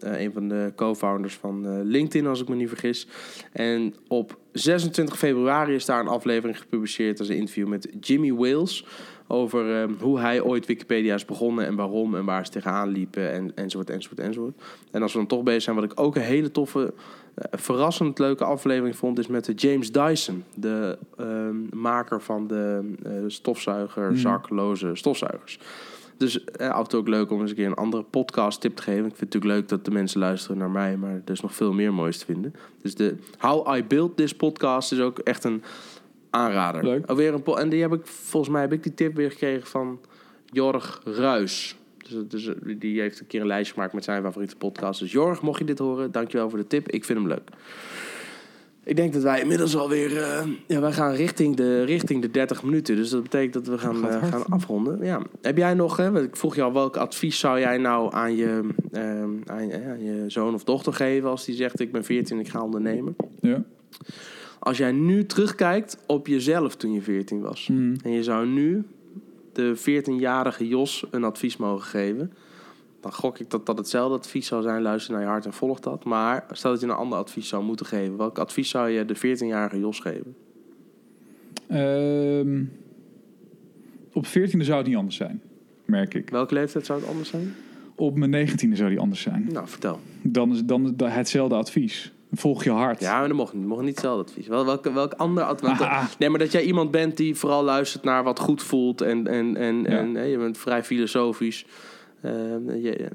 [0.00, 3.06] een van de co-founders van LinkedIn, als ik me niet vergis.
[3.52, 7.18] En op 26 februari is daar een aflevering gepubliceerd.
[7.18, 8.84] Dat is een interview met Jimmy Wales
[9.30, 13.32] over uh, hoe hij ooit Wikipedia is begonnen en waarom en waar ze tegenaan liepen
[13.32, 14.62] en, enzovoort, enzovoort, enzovoort.
[14.90, 18.18] En als we dan toch bezig zijn, wat ik ook een hele toffe, uh, verrassend
[18.18, 21.26] leuke aflevering vond, is met de James Dyson, de uh,
[21.72, 25.58] maker van de uh, stofzuiger, zakloze stofzuigers.
[26.16, 28.82] Dus af en toe ook leuk om eens een keer een andere podcast tip te
[28.82, 29.06] geven.
[29.06, 31.54] Ik vind het natuurlijk leuk dat de mensen luisteren naar mij, maar er is nog
[31.54, 32.54] veel meer moois te vinden.
[32.82, 35.62] Dus de How I Built This podcast is ook echt een
[36.30, 36.84] aanrader.
[36.84, 37.06] Leuk.
[37.06, 40.00] Alweer een en die heb ik, volgens mij heb ik die tip weer gekregen van
[40.46, 41.76] Jorg Ruis.
[41.98, 45.00] Dus, dus die heeft een keer een lijstje gemaakt met zijn favoriete podcast.
[45.00, 46.88] Dus Jorg, mocht je dit horen, dankjewel voor de tip.
[46.88, 47.48] Ik vind hem leuk.
[48.84, 50.12] Ik denk dat wij inmiddels alweer...
[50.12, 52.96] Uh, ja, wij gaan richting de, richting de 30 minuten.
[52.96, 55.04] Dus dat betekent dat we gaan, uh, gaan afronden.
[55.04, 55.22] Ja.
[55.42, 55.96] Heb jij nog...
[55.96, 58.60] Hè, ik vroeg je al, welk advies zou jij nou aan je,
[58.92, 61.30] uh, aan, aan je zoon of dochter geven...
[61.30, 63.16] als die zegt, ik ben 14 en ik ga ondernemen?
[63.40, 63.62] Ja.
[64.60, 67.68] Als jij nu terugkijkt op jezelf toen je 14 was.
[67.68, 67.96] Mm.
[68.04, 68.84] En je zou nu
[69.52, 72.32] de 14-jarige Jos een advies mogen geven.
[73.00, 74.82] Dan gok ik dat dat hetzelfde advies zou zijn.
[74.82, 76.04] Luister naar je hart en volg dat.
[76.04, 78.16] Maar stel dat je een ander advies zou moeten geven.
[78.16, 80.34] Welk advies zou je de 14-jarige Jos geven?
[81.70, 82.72] Um,
[84.12, 85.42] op 14e zou het niet anders zijn,
[85.84, 86.30] merk ik.
[86.30, 87.54] Welke leeftijd zou het anders zijn?
[87.94, 89.48] Op mijn 19e zou die anders zijn.
[89.52, 90.00] Nou, vertel.
[90.22, 92.12] Dan is dan hetzelfde advies.
[92.32, 93.00] Volg je hart.
[93.00, 94.46] Ja, maar dat mocht, mocht niet hetzelfde advies.
[94.46, 95.78] Wel, welk, welk ander advies?
[96.18, 99.00] Nee, maar dat jij iemand bent die vooral luistert naar wat goed voelt.
[99.00, 99.88] En, en, en, ja.
[99.88, 101.66] en hè, je bent vrij filosofisch.
[102.24, 102.32] Uh,
[102.82, 103.08] je,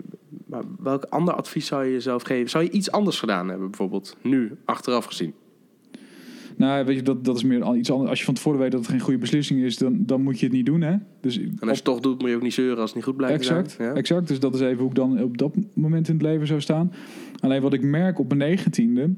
[0.45, 2.49] maar welk ander advies zou je jezelf geven?
[2.49, 4.15] Zou je iets anders gedaan hebben, bijvoorbeeld?
[4.21, 5.33] Nu, achteraf gezien.
[6.57, 8.09] Nou, weet je, dat, dat is meer iets anders.
[8.09, 10.45] Als je van tevoren weet dat het geen goede beslissing is, dan, dan moet je
[10.45, 10.81] het niet doen.
[10.81, 10.95] Hè?
[11.21, 13.03] Dus en als je het toch doet, moet je ook niet zeuren als het niet
[13.03, 13.89] goed blijkt exact, te zijn.
[13.89, 13.95] Ja?
[13.95, 16.61] Exact, dus dat is even hoe ik dan op dat moment in het leven zou
[16.61, 16.91] staan.
[17.39, 19.09] Alleen wat ik merk op mijn negentiende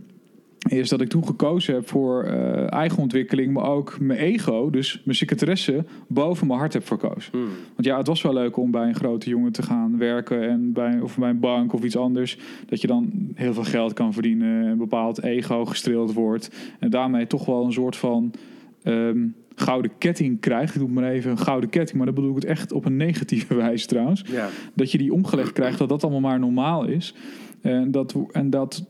[0.70, 5.02] is dat ik toen gekozen heb voor uh, eigen ontwikkeling, maar ook mijn ego, dus
[5.04, 7.32] mijn secretaresse, boven mijn hart heb verkozen.
[7.32, 7.48] Hmm.
[7.76, 10.74] Want ja, het was wel leuk om bij een grote jongen te gaan werken en
[10.74, 12.38] bij, of bij een bank of iets anders.
[12.66, 16.50] Dat je dan heel veel geld kan verdienen, een bepaald ego gestreeld wordt.
[16.80, 18.32] En daarmee toch wel een soort van
[18.84, 20.76] um, gouden ketting krijgt.
[20.76, 22.98] Ik doe maar even een gouden ketting, maar dat bedoel ik het echt op een
[22.98, 24.24] negatieve wijze trouwens.
[24.32, 24.50] Ja.
[24.74, 27.14] Dat je die omgelegd krijgt, dat dat allemaal maar normaal is.
[27.62, 28.86] En dat, en dat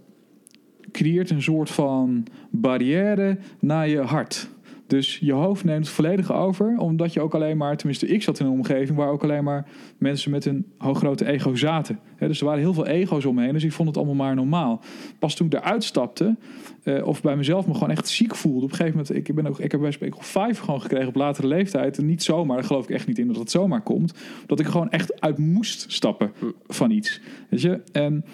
[0.98, 4.50] creëert een soort van barrière naar je hart.
[4.88, 8.46] Dus je hoofd neemt volledig over, omdat je ook alleen maar, tenminste ik zat in
[8.46, 12.00] een omgeving waar ook alleen maar mensen met een hooggrote ego zaten.
[12.20, 14.82] Dus er waren heel veel ego's omheen, dus ik vond het allemaal maar normaal.
[15.20, 16.36] Pas toen ik eruit stapte,
[16.84, 18.66] eh, of bij mezelf me gewoon echt ziek voelde.
[18.66, 21.16] Op een gegeven moment, ik, ben ook, ik heb bij Speak vijf gewoon gekregen op
[21.16, 21.98] latere leeftijd.
[21.98, 24.14] En niet zomaar, daar geloof ik echt niet in dat het zomaar komt.
[24.46, 26.32] Dat ik gewoon echt uit moest stappen
[26.68, 27.22] van iets.
[27.50, 27.82] Weet je?
[27.92, 28.26] En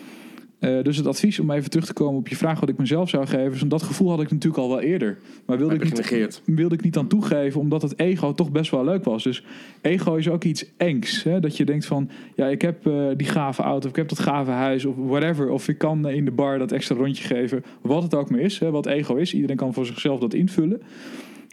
[0.64, 3.10] eh, dus het advies om even terug te komen op je vraag wat ik mezelf
[3.10, 3.54] zou geven.
[3.54, 5.18] Is, dat gevoel had ik natuurlijk al wel eerder.
[5.46, 8.84] Maar wilde, ik niet, wilde ik niet aan toegeven, omdat het ego toch best wel
[8.84, 9.24] leuk was.
[9.24, 9.44] Dus
[9.82, 11.24] ego is ook iets engs.
[11.24, 11.40] Hè?
[11.40, 14.20] Dat je denkt van, ja, ik heb uh, die gave auto, of ik heb dat
[14.20, 15.50] gave huis, of whatever.
[15.50, 17.64] Of ik kan in de bar dat extra rondje geven.
[17.82, 18.72] Wat het ook maar is, hè?
[18.72, 19.34] wat ego is.
[19.34, 20.82] Iedereen kan voor zichzelf dat invullen.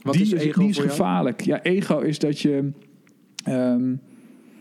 [0.02, 0.60] Wat die is ego?
[0.60, 1.40] Die is gevaarlijk.
[1.40, 2.70] Ja, ego is dat je.
[3.48, 4.00] Um,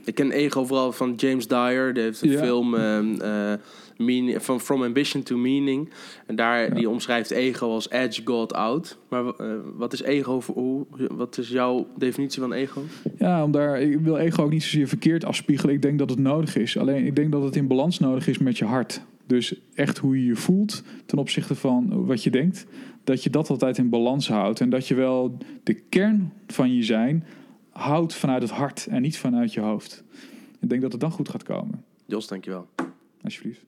[0.09, 1.93] ik ken ego vooral van James Dyer.
[1.93, 2.73] Die heeft een film.
[2.73, 3.53] Um, uh,
[3.97, 5.89] meaning, van From Ambition to Meaning.
[6.25, 8.97] En daar die omschrijft ego als edge God out.
[9.09, 10.41] Maar uh, wat is ego?
[10.53, 12.83] Hoe, wat is jouw definitie van ego?
[13.17, 15.75] Ja, om daar, ik wil ego ook niet zozeer verkeerd afspiegelen.
[15.75, 16.77] Ik denk dat het nodig is.
[16.77, 19.01] Alleen ik denk dat het in balans nodig is met je hart.
[19.27, 22.65] Dus echt hoe je je voelt ten opzichte van wat je denkt.
[23.03, 24.61] Dat je dat altijd in balans houdt.
[24.61, 27.23] En dat je wel de kern van je zijn
[27.79, 30.03] houdt vanuit het hart en niet vanuit je hoofd.
[30.59, 31.85] Ik denk dat het dan goed gaat komen.
[32.05, 32.67] Jos, dankjewel.
[33.23, 33.65] Alsjeblieft.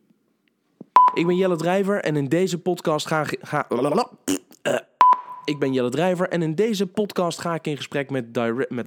[1.13, 4.77] Ik ben Jelle Drijver en in deze podcast ga, ga uh,
[5.45, 8.85] ik ben Jelle Drijver en in deze podcast ga ik in gesprek met direct met